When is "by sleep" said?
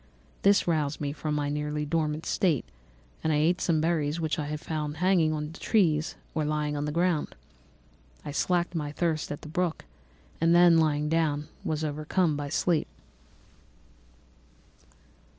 12.35-12.87